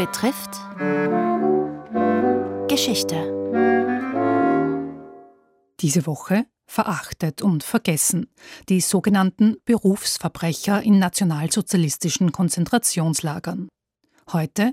betrifft 0.00 0.52
Geschichte. 2.68 3.16
Diese 5.80 6.06
Woche 6.06 6.46
verachtet 6.66 7.42
und 7.42 7.64
vergessen 7.64 8.32
die 8.70 8.80
sogenannten 8.80 9.56
Berufsverbrecher 9.66 10.82
in 10.82 10.98
nationalsozialistischen 10.98 12.32
Konzentrationslagern. 12.32 13.68
Heute 14.32 14.72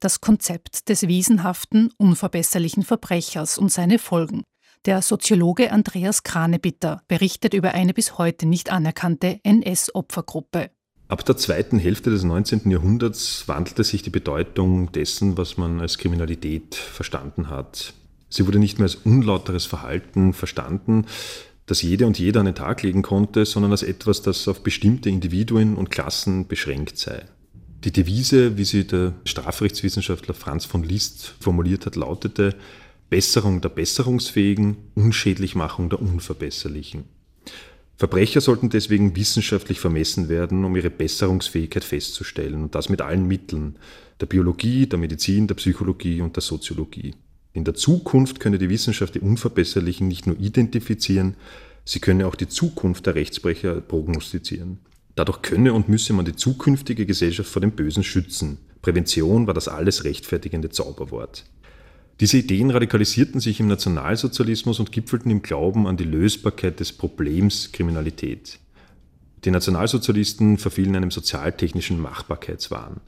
das 0.00 0.22
Konzept 0.22 0.88
des 0.88 1.08
wiesenhaften, 1.08 1.92
unverbesserlichen 1.98 2.84
Verbrechers 2.84 3.58
und 3.58 3.70
seine 3.70 3.98
Folgen. 3.98 4.44
Der 4.86 5.02
Soziologe 5.02 5.72
Andreas 5.72 6.22
Kranebitter 6.22 7.02
berichtet 7.06 7.52
über 7.52 7.72
eine 7.72 7.92
bis 7.92 8.16
heute 8.16 8.46
nicht 8.46 8.72
anerkannte 8.72 9.40
NS-Opfergruppe. 9.42 10.70
Ab 11.06 11.24
der 11.24 11.36
zweiten 11.36 11.78
Hälfte 11.78 12.10
des 12.10 12.24
19. 12.24 12.70
Jahrhunderts 12.70 13.46
wandelte 13.46 13.84
sich 13.84 14.02
die 14.02 14.10
Bedeutung 14.10 14.90
dessen, 14.92 15.36
was 15.36 15.58
man 15.58 15.80
als 15.80 15.98
Kriminalität 15.98 16.74
verstanden 16.74 17.50
hat. 17.50 17.92
Sie 18.30 18.46
wurde 18.46 18.58
nicht 18.58 18.78
mehr 18.78 18.86
als 18.86 18.96
unlauteres 18.96 19.66
Verhalten 19.66 20.32
verstanden, 20.32 21.06
das 21.66 21.82
jede 21.82 22.06
und 22.06 22.18
jeder 22.18 22.40
an 22.40 22.46
den 22.46 22.54
Tag 22.54 22.82
legen 22.82 23.02
konnte, 23.02 23.44
sondern 23.44 23.70
als 23.70 23.82
etwas, 23.82 24.22
das 24.22 24.48
auf 24.48 24.62
bestimmte 24.62 25.10
Individuen 25.10 25.76
und 25.76 25.90
Klassen 25.90 26.46
beschränkt 26.46 26.98
sei. 26.98 27.26
Die 27.84 27.92
Devise, 27.92 28.56
wie 28.56 28.64
sie 28.64 28.86
der 28.86 29.12
Strafrechtswissenschaftler 29.24 30.34
Franz 30.34 30.64
von 30.64 30.82
Liszt 30.82 31.34
formuliert 31.38 31.84
hat, 31.84 31.96
lautete 31.96 32.56
Besserung 33.10 33.60
der 33.60 33.68
Besserungsfähigen, 33.68 34.78
Unschädlichmachung 34.94 35.90
der 35.90 36.00
Unverbesserlichen. 36.00 37.04
Verbrecher 37.96 38.40
sollten 38.40 38.70
deswegen 38.70 39.14
wissenschaftlich 39.14 39.78
vermessen 39.78 40.28
werden, 40.28 40.64
um 40.64 40.74
ihre 40.74 40.90
Besserungsfähigkeit 40.90 41.84
festzustellen, 41.84 42.62
und 42.62 42.74
das 42.74 42.88
mit 42.88 43.00
allen 43.00 43.26
Mitteln 43.26 43.76
der 44.20 44.26
Biologie, 44.26 44.86
der 44.86 44.98
Medizin, 44.98 45.46
der 45.46 45.54
Psychologie 45.54 46.20
und 46.20 46.36
der 46.36 46.42
Soziologie. 46.42 47.14
In 47.52 47.64
der 47.64 47.74
Zukunft 47.74 48.40
könne 48.40 48.58
die 48.58 48.68
Wissenschaft 48.68 49.14
die 49.14 49.20
Unverbesserlichen 49.20 50.08
nicht 50.08 50.26
nur 50.26 50.38
identifizieren, 50.40 51.36
sie 51.84 52.00
könne 52.00 52.26
auch 52.26 52.34
die 52.34 52.48
Zukunft 52.48 53.06
der 53.06 53.14
Rechtsbrecher 53.14 53.80
prognostizieren. 53.80 54.78
Dadurch 55.14 55.42
könne 55.42 55.72
und 55.72 55.88
müsse 55.88 56.12
man 56.12 56.24
die 56.24 56.34
zukünftige 56.34 57.06
Gesellschaft 57.06 57.48
vor 57.48 57.60
dem 57.62 57.72
Bösen 57.72 58.02
schützen. 58.02 58.58
Prävention 58.82 59.46
war 59.46 59.54
das 59.54 59.68
alles 59.68 60.02
rechtfertigende 60.02 60.70
Zauberwort. 60.70 61.44
Diese 62.20 62.38
Ideen 62.38 62.70
radikalisierten 62.70 63.40
sich 63.40 63.58
im 63.58 63.66
Nationalsozialismus 63.66 64.78
und 64.78 64.92
gipfelten 64.92 65.30
im 65.32 65.42
Glauben 65.42 65.86
an 65.88 65.96
die 65.96 66.04
Lösbarkeit 66.04 66.78
des 66.78 66.92
Problems 66.92 67.72
Kriminalität. 67.72 68.60
Die 69.44 69.50
Nationalsozialisten 69.50 70.56
verfielen 70.58 70.94
einem 70.94 71.10
sozialtechnischen 71.10 72.00
Machbarkeitswahn. 72.00 73.00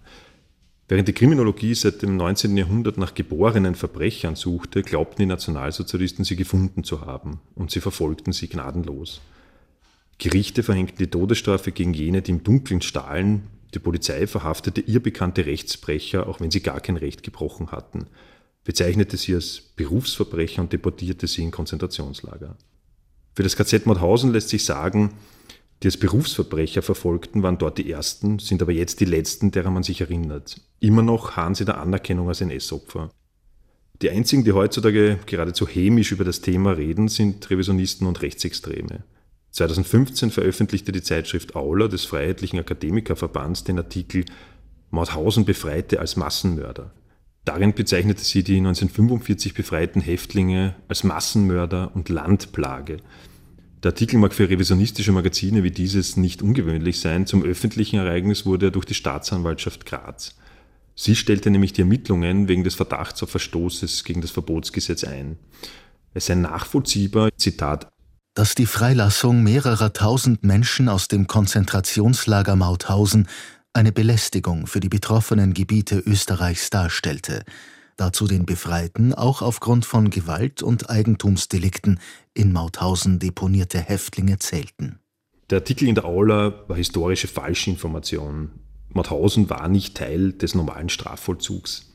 Während 0.89 1.09
die 1.09 1.12
Kriminologie 1.12 1.75
seit 1.75 2.03
dem 2.03 2.17
19. 2.17 2.57
Jahrhundert 2.57 2.99
nach 2.99 3.15
geborenen 3.15 3.75
Verbrechern 3.75 4.37
suchte, 4.37 4.83
glaubten 4.83 5.23
die 5.23 5.27
Nationalsozialisten 5.27 6.25
sie 6.25 6.37
gefunden 6.37 6.84
zu 6.84 7.01
haben 7.01 7.41
und 7.55 7.71
sie 7.71 7.81
verfolgten 7.81 8.33
sie 8.33 8.49
gnadenlos. 8.49 9.21
Gerichte 10.19 10.62
verhängten 10.62 10.99
die 10.99 11.09
Todesstrafe 11.11 11.73
gegen 11.73 11.95
jene, 11.95 12.23
die 12.23 12.33
im 12.33 12.45
Dunkeln 12.45 12.83
stahlen. 12.83 13.45
Die 13.75 13.79
Polizei 13.79 14.27
verhaftete 14.27 14.81
ihr 14.81 15.01
bekannte 15.01 15.47
Rechtsbrecher, 15.47 16.29
auch 16.29 16.41
wenn 16.41 16.51
sie 16.51 16.61
gar 16.61 16.81
kein 16.81 16.97
Recht 16.97 17.23
gebrochen 17.23 17.73
hatten, 17.73 18.07
bezeichnete 18.67 19.17
sie 19.17 19.34
als 19.34 19.62
Berufsverbrecher 19.77 20.61
und 20.61 20.72
deportierte 20.72 21.28
sie 21.28 21.42
in 21.42 21.53
Konzentrationslager. 21.53 22.56
Für 23.34 23.42
das 23.45 23.56
KZ 23.56 23.86
Mauthausen 23.86 24.33
lässt 24.33 24.48
sich 24.48 24.64
sagen, 24.64 25.12
die 25.83 25.86
als 25.86 25.97
Berufsverbrecher 25.97 26.83
verfolgten, 26.83 27.42
waren 27.44 27.59
dort 27.59 27.78
die 27.78 27.91
ersten, 27.91 28.41
sind 28.41 28.61
aber 28.61 28.72
jetzt 28.72 28.98
die 29.00 29.05
letzten, 29.05 29.53
derer 29.53 29.70
man 29.70 29.84
sich 29.84 30.00
erinnert. 30.00 30.61
Immer 30.81 31.03
noch 31.03 31.37
harren 31.37 31.55
sie 31.55 31.64
der 31.64 31.78
Anerkennung 31.78 32.28
als 32.28 32.41
NS-Opfer. 32.41 33.11
Die 34.03 34.11
einzigen, 34.11 34.42
die 34.42 34.53
heutzutage 34.53 35.19
geradezu 35.27 35.69
hämisch 35.69 36.10
über 36.10 36.25
das 36.25 36.41
Thema 36.41 36.72
reden, 36.72 37.09
sind 37.09 37.48
Revisionisten 37.48 38.06
und 38.06 38.21
Rechtsextreme. 38.21 39.04
2015 39.53 40.33
veröffentlichte 40.33 40.91
die 40.91 41.03
Zeitschrift 41.03 41.54
Aula 41.54 41.87
des 41.87 42.04
Freiheitlichen 42.04 42.59
Akademikerverbands 42.59 43.62
den 43.62 43.78
Artikel 43.78 44.25
Mauthausen 44.91 45.44
befreite 45.44 46.00
als 46.00 46.16
Massenmörder. 46.16 46.93
Darin 47.47 47.75
bezeichnete 47.75 48.25
sie 48.25 48.43
die 48.43 48.57
1945 48.57 49.55
befreiten 49.55 50.01
Häftlinge 50.01 50.75
als 50.89 51.05
Massenmörder 51.05 51.95
und 51.95 52.09
Landplage. 52.09 52.97
Der 53.84 53.93
Artikel 53.93 54.19
mag 54.19 54.34
für 54.34 54.51
revisionistische 54.51 55.12
Magazine 55.12 55.62
wie 55.62 55.71
dieses 55.71 56.17
nicht 56.17 56.43
ungewöhnlich 56.43 56.99
sein. 56.99 57.25
Zum 57.25 57.45
öffentlichen 57.45 58.01
Ereignis 58.01 58.47
wurde 58.47 58.67
er 58.67 58.71
durch 58.73 58.84
die 58.84 58.95
Staatsanwaltschaft 58.95 59.87
Graz. 59.87 60.34
Sie 60.97 61.15
stellte 61.15 61.51
nämlich 61.51 61.73
die 61.73 61.83
Ermittlungen 61.83 62.49
wegen 62.49 62.65
des 62.65 62.75
Verdachts 62.75 63.23
auf 63.23 63.31
Verstoßes 63.31 64.03
gegen 64.03 64.23
das 64.23 64.33
Verbotsgesetz 64.33 65.05
ein. 65.05 65.39
Es 66.15 66.27
sei 66.27 66.34
nachvollziehbar, 66.34 67.28
Zitat, 67.37 67.87
dass 68.37 68.55
die 68.55 68.67
Freilassung 68.67 69.43
mehrerer 69.43 69.95
tausend 69.95 70.45
Menschen 70.45 70.91
aus 70.91 71.09
dem 71.09 71.27
Konzentrationslager 71.27 72.55
Mauthausen 72.55 73.28
eine 73.76 73.92
Belästigung 73.92 74.66
für 74.66 74.81
die 74.81 74.88
betroffenen 74.88 75.53
Gebiete 75.53 75.98
Österreichs 75.98 76.70
darstellte, 76.70 77.44
dazu 77.98 78.26
den 78.26 78.47
Befreiten 78.47 79.12
auch 79.12 79.42
aufgrund 79.42 79.84
von 79.84 80.09
Gewalt- 80.09 80.62
und 80.62 80.88
Eigentumsdelikten 80.88 82.00
in 82.32 82.53
Mauthausen 82.53 83.19
deponierte 83.19 83.78
Häftlinge 83.78 84.38
zählten. 84.38 84.98
Der 85.50 85.59
Artikel 85.59 85.86
in 85.88 85.94
der 85.94 86.06
Aula 86.06 86.65
war 86.66 86.76
historische 86.76 87.28
Falschinformation. 87.28 88.50
Mauthausen 88.94 89.50
war 89.50 89.69
nicht 89.69 89.94
Teil 89.94 90.32
des 90.32 90.54
normalen 90.54 90.88
Strafvollzugs. 90.88 91.92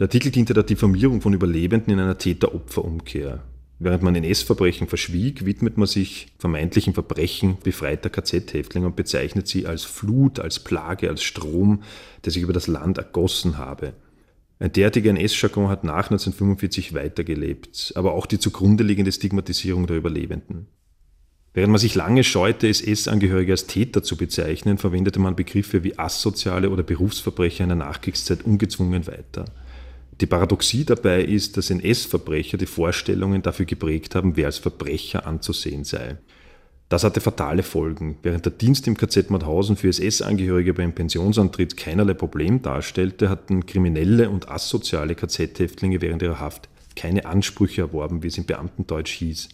Der 0.00 0.06
Artikel 0.06 0.32
diente 0.32 0.54
der 0.54 0.64
Diffamierung 0.64 1.20
von 1.20 1.32
Überlebenden 1.32 1.92
in 1.92 2.00
einer 2.00 2.18
Täter-Opfer-Umkehr. 2.18 3.44
Während 3.78 4.02
man 4.02 4.14
NS-Verbrechen 4.14 4.86
verschwieg, 4.88 5.44
widmet 5.44 5.76
man 5.76 5.86
sich 5.86 6.28
vermeintlichen 6.38 6.94
Verbrechen 6.94 7.58
befreiter 7.62 8.08
KZ-Häftlinge 8.08 8.86
und 8.86 8.96
bezeichnet 8.96 9.48
sie 9.48 9.66
als 9.66 9.84
Flut, 9.84 10.40
als 10.40 10.60
Plage, 10.60 11.10
als 11.10 11.22
Strom, 11.22 11.82
der 12.24 12.32
sich 12.32 12.42
über 12.42 12.54
das 12.54 12.68
Land 12.68 12.96
ergossen 12.96 13.58
habe. 13.58 13.92
Ein 14.58 14.72
derartiger 14.72 15.10
NS-Jargon 15.10 15.68
hat 15.68 15.84
nach 15.84 16.10
1945 16.10 16.94
weitergelebt, 16.94 17.92
aber 17.94 18.14
auch 18.14 18.24
die 18.24 18.38
zugrunde 18.38 18.82
liegende 18.82 19.12
Stigmatisierung 19.12 19.86
der 19.86 19.98
Überlebenden. 19.98 20.68
Während 21.52 21.72
man 21.72 21.80
sich 21.80 21.94
lange 21.94 22.24
scheute, 22.24 22.68
SS-Angehörige 22.68 23.52
als 23.52 23.66
Täter 23.66 24.02
zu 24.02 24.16
bezeichnen, 24.16 24.78
verwendete 24.78 25.18
man 25.20 25.36
Begriffe 25.36 25.84
wie 25.84 25.98
asoziale 25.98 26.70
oder 26.70 26.82
Berufsverbrecher 26.82 27.64
in 27.64 27.70
der 27.70 27.76
Nachkriegszeit 27.76 28.44
ungezwungen 28.44 29.06
weiter. 29.06 29.46
Die 30.20 30.26
Paradoxie 30.26 30.84
dabei 30.84 31.22
ist, 31.22 31.56
dass 31.56 31.68
NS-Verbrecher 31.68 32.56
die 32.56 32.66
Vorstellungen 32.66 33.42
dafür 33.42 33.66
geprägt 33.66 34.14
haben, 34.14 34.36
wer 34.36 34.46
als 34.46 34.58
Verbrecher 34.58 35.26
anzusehen 35.26 35.84
sei. 35.84 36.16
Das 36.88 37.04
hatte 37.04 37.20
fatale 37.20 37.62
Folgen. 37.62 38.16
Während 38.22 38.46
der 38.46 38.52
Dienst 38.52 38.86
im 38.86 38.96
KZ 38.96 39.28
Mauthausen 39.28 39.76
für 39.76 39.88
SS-Angehörige 39.88 40.72
beim 40.72 40.94
Pensionsantritt 40.94 41.76
keinerlei 41.76 42.14
Problem 42.14 42.62
darstellte, 42.62 43.28
hatten 43.28 43.66
kriminelle 43.66 44.30
und 44.30 44.48
asoziale 44.48 45.16
KZ-Häftlinge 45.16 46.00
während 46.00 46.22
ihrer 46.22 46.40
Haft 46.40 46.68
keine 46.94 47.26
Ansprüche 47.26 47.82
erworben, 47.82 48.22
wie 48.22 48.28
es 48.28 48.38
im 48.38 48.46
Beamtendeutsch 48.46 49.12
hieß. 49.12 49.48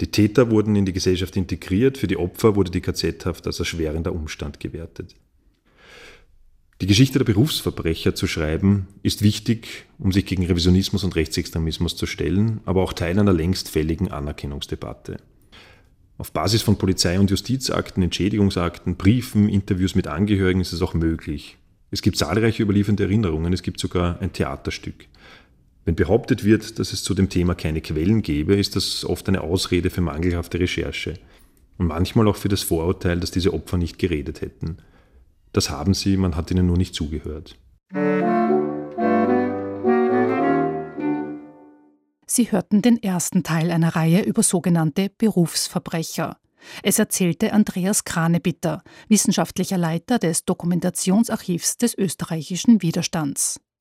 Die 0.00 0.10
Täter 0.10 0.50
wurden 0.50 0.76
in 0.76 0.86
die 0.86 0.92
Gesellschaft 0.92 1.36
integriert, 1.36 1.98
für 1.98 2.06
die 2.06 2.16
Opfer 2.16 2.54
wurde 2.54 2.70
die 2.70 2.80
KZ-Haft 2.80 3.46
als 3.46 3.58
erschwerender 3.58 4.12
Umstand 4.12 4.60
gewertet. 4.60 5.14
Die 6.80 6.86
Geschichte 6.86 7.18
der 7.18 7.24
Berufsverbrecher 7.24 8.14
zu 8.14 8.28
schreiben, 8.28 8.86
ist 9.02 9.22
wichtig, 9.22 9.86
um 9.98 10.12
sich 10.12 10.26
gegen 10.26 10.46
Revisionismus 10.46 11.02
und 11.02 11.16
Rechtsextremismus 11.16 11.96
zu 11.96 12.06
stellen, 12.06 12.60
aber 12.66 12.82
auch 12.82 12.92
Teil 12.92 13.18
einer 13.18 13.32
längst 13.32 13.68
fälligen 13.68 14.12
Anerkennungsdebatte. 14.12 15.16
Auf 16.18 16.30
Basis 16.30 16.62
von 16.62 16.78
Polizei- 16.78 17.18
und 17.18 17.30
Justizakten, 17.30 18.04
Entschädigungsakten, 18.04 18.94
Briefen, 18.94 19.48
Interviews 19.48 19.96
mit 19.96 20.06
Angehörigen 20.06 20.60
ist 20.60 20.72
es 20.72 20.80
auch 20.80 20.94
möglich. 20.94 21.56
Es 21.90 22.00
gibt 22.00 22.16
zahlreiche 22.16 22.62
überliefernde 22.62 23.04
Erinnerungen, 23.04 23.52
es 23.52 23.62
gibt 23.62 23.80
sogar 23.80 24.20
ein 24.20 24.32
Theaterstück. 24.32 25.06
Wenn 25.84 25.96
behauptet 25.96 26.44
wird, 26.44 26.78
dass 26.78 26.92
es 26.92 27.02
zu 27.02 27.12
dem 27.14 27.28
Thema 27.28 27.56
keine 27.56 27.80
Quellen 27.80 28.22
gäbe, 28.22 28.54
ist 28.54 28.76
das 28.76 29.04
oft 29.04 29.26
eine 29.28 29.40
Ausrede 29.40 29.90
für 29.90 30.00
mangelhafte 30.00 30.60
Recherche 30.60 31.14
und 31.76 31.88
manchmal 31.88 32.28
auch 32.28 32.36
für 32.36 32.48
das 32.48 32.62
Vorurteil, 32.62 33.18
dass 33.18 33.32
diese 33.32 33.52
Opfer 33.52 33.78
nicht 33.78 33.98
geredet 33.98 34.42
hätten. 34.42 34.76
Das 35.52 35.70
haben 35.70 35.94
sie, 35.94 36.16
man 36.16 36.36
hat 36.36 36.50
ihnen 36.50 36.66
nur 36.66 36.76
nicht 36.76 36.94
zugehört. 36.94 37.58
Sie 42.26 42.52
hörten 42.52 42.82
den 42.82 43.02
ersten 43.02 43.42
Teil 43.42 43.70
einer 43.70 43.96
Reihe 43.96 44.22
über 44.22 44.42
sogenannte 44.42 45.10
Berufsverbrecher. 45.16 46.36
Es 46.82 46.98
erzählte 46.98 47.52
Andreas 47.52 48.04
Kranebitter, 48.04 48.82
wissenschaftlicher 49.08 49.78
Leiter 49.78 50.18
des 50.18 50.44
Dokumentationsarchivs 50.44 51.78
des 51.78 51.96
österreichischen 51.96 52.82
Widerstands. 52.82 53.60